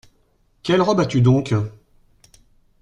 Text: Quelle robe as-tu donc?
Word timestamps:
Quelle 0.63 0.81
robe 0.81 1.01
as-tu 1.01 1.21
donc? 1.21 1.53